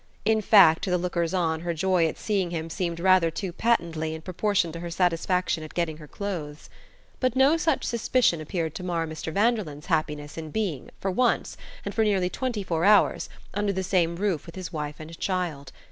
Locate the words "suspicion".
7.83-8.41